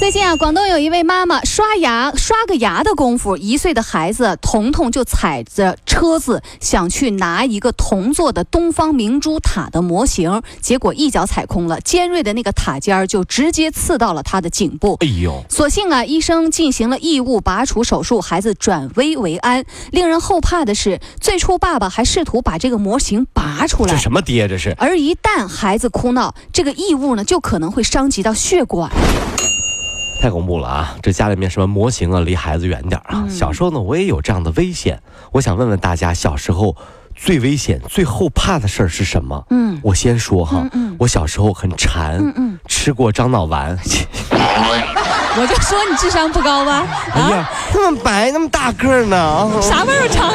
[0.00, 14.96] 最近啊，广东有一位妈妈刷牙刷个牙的功夫，一岁的孩子彤彤就踩着车子想去拿一个铜做的东方明珠塔的模型，结果一脚踩空了，尖锐的那个塔尖儿就直接刺到了他的颈部。
[15.00, 19.66] 哎呦，所幸啊，医生进行了异物拔除手术，孩子转危为安。
[19.92, 24.74] 令人后怕的是，最初爸爸还试图把这个模型拔出来，这什么爹这是？
[24.78, 28.90] 而一旦孩子哭闹，这个异物呢就可能会伤及到血管。
[30.20, 30.96] 太恐怖了啊！
[31.02, 33.26] 这家里面什么模型啊，离孩子远点啊。
[33.26, 35.00] 小时候呢，我也有这样的危险。
[35.32, 36.76] 我想问问大家，小时候
[37.16, 39.46] 最危险、最后怕的事儿是什么？
[39.48, 43.78] 嗯，我先说哈，我小时候很馋，嗯嗯，吃过樟脑丸。
[45.38, 46.84] 我就说你智商不高吧？
[47.14, 49.50] 哎呀，那么白，那么大个呢？
[49.62, 50.08] 啥味儿？
[50.08, 50.30] 尝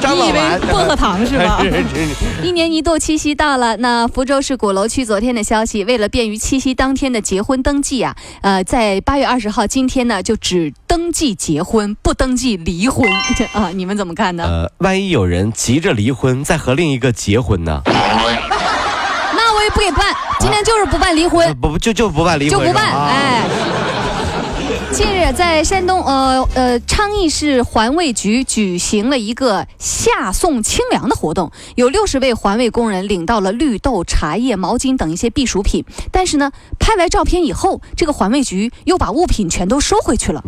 [0.00, 0.16] 尝。
[0.16, 1.60] 你以为薄荷糖是吧？
[2.42, 13.08] 一年一度七夕到了，那福州市鼓楼区昨天的消息，为了便于七夕当天的结婚登记啊，呃，在八月二十号今天呢，就只登记结婚，不登记离婚
[13.52, 13.70] 啊？
[13.74, 14.44] 你们怎么看呢？
[14.44, 17.82] 呃，万一有人急着离婚，再和另一个结婚呢？
[17.84, 23.42] 那我也不给办，今天就是不办离婚，不不就就不办离婚，就不办，哎。
[25.32, 35.84] 在山东呃呃昌邑市环卫局举行了一个夏送清凉的活动，有六十位环卫工人领到了绿豆、茶叶、毛巾等一些避暑品。
[36.10, 40.42] 但是呢，拍完照片以后，这个环卫局又把物品全都收回去了。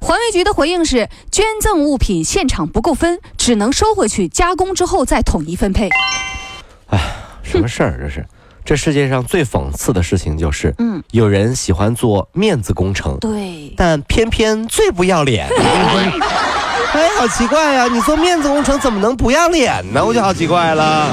[0.00, 5.88] 环卫局的回应是：捐赠物品现场不够分，只能收回去加工之后再统一分配。
[6.86, 7.00] 哎，
[7.42, 8.24] 什么事儿这是？
[8.68, 15.48] 这世界上最讽刺的事情就是，嗯，有人喜欢做面子工程，对，但偏偏最不要脸。
[16.92, 17.86] 哎，好奇怪呀！
[17.90, 20.04] 你做面子工程怎么能不要脸呢？
[20.04, 21.08] 我就好奇怪了。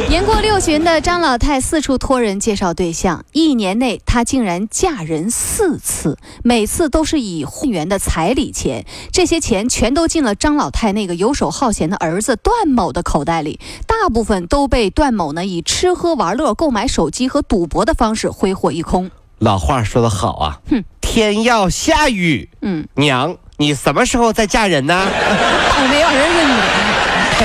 [0.08, 19.10] 年过六旬的张老太四处托人介绍对象，一年内她竟然嫁人四次，每次都是以婚元的彩礼钱，这些钱全都进了张老太那个游手好闲的儿子段某的口袋里，大部分都被段某呢以吃喝玩乐、购买手机和赌博的方式挥霍一空。
[19.38, 24.94] 老话说得好啊，哼，天要下雨，嗯，娘，你什么时候再嫁人呢？
[25.70, 26.54] 倒霉有儿子你，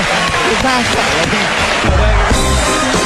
[0.50, 1.65] 你太傻了。
[1.84, 3.05] Obrigado.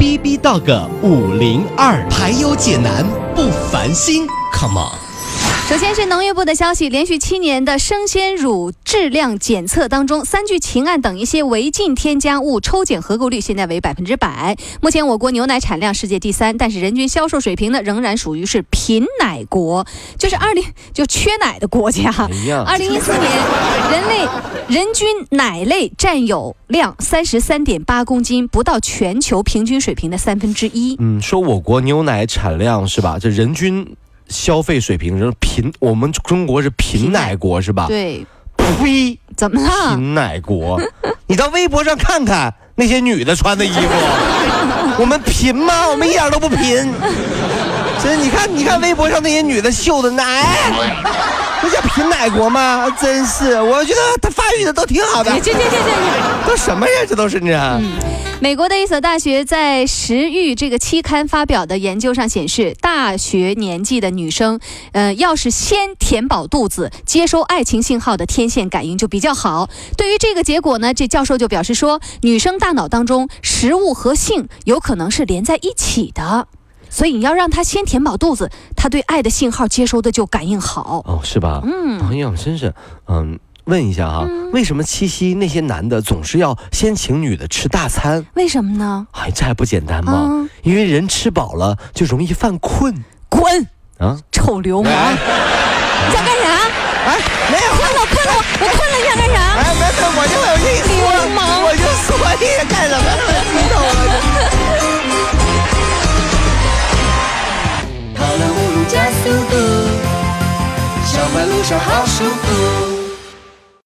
[0.00, 4.98] B B 到个五零二排忧解难不烦心，Come on。
[5.68, 14.56] 首先是农业部的消息，连续七年的生鲜乳质量检测当中，三聚氰胺等一些违禁添加物抽检合格率现在为百分之百。
[14.80, 19.86] 目前我国牛奶产量世界第三，但是人均销售水平呢，仍然属于是贫奶国，
[20.18, 22.10] 就是二零就缺奶的国家。
[22.66, 23.22] 二零一四年，
[23.92, 24.19] 人类
[24.68, 30.96] 人均奶类占有量三十三点八公斤，不到全球平均水平的三分之一。
[31.00, 33.18] 嗯，说我国牛奶产量是吧？
[33.20, 33.96] 这人均。
[34.28, 37.86] 消费水平是贫，我们中国是贫奶国是吧？
[37.88, 38.24] 对，
[38.56, 39.18] 呸！
[39.36, 39.96] 怎么了？
[39.96, 40.80] 贫奶国，
[41.26, 43.80] 你到微博上看看那些女的穿的衣服，
[45.02, 45.88] 我们贫吗？
[45.88, 46.92] 我们一点都不贫。
[48.00, 50.46] 真你看，你看微博上那些女的秀的奶，
[51.62, 52.88] 那叫贫奶国吗？
[53.00, 55.30] 真是，我觉得他发育的都挺好的。
[55.40, 56.94] 这这这这，都什么呀？
[57.08, 57.50] 这都是你。
[58.40, 64.58] 美国的一所大学在《食欲》这个期刊发表的研究上显示，大学年纪的女生，
[64.92, 69.68] 呃，要是先填饱肚子，接收爱情信号的天线感应就比较好。
[69.98, 76.46] 对于这个结果呢，这教授就表示说，女生大脑当中食物和性有可能是连在一起的，
[76.90, 81.02] 所以你要让他先填饱肚子，他对爱的信号接收的就感应好。
[81.06, 81.62] 哦，是吧？
[81.64, 82.74] 嗯，哎呀，真是，
[83.06, 83.38] 嗯。
[83.66, 88.26] 问一下哈，为什么七夕那些男的总是要先请女的吃大餐？
[88.34, 89.06] 为什么呢？
[89.12, 90.48] 哎，这还不简单吗？
[90.62, 93.04] 因为人吃饱了就容易犯困。
[93.28, 93.68] 滚！
[93.98, 94.92] 啊，臭流氓！
[94.92, 96.48] 你想干啥？
[97.06, 97.18] 哎，
[97.52, 99.38] 没有，困了困了，我困了，你想干啥？
[99.54, 102.08] 哎，没事，我就我就一说，流氓我就说
[102.40, 103.06] 你干什么？
[103.52, 104.29] 激动了。
[111.62, 112.69] 好舒服。